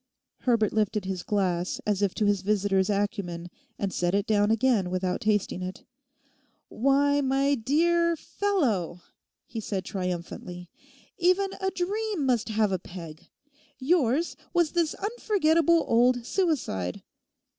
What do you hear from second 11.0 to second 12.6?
'even a dream must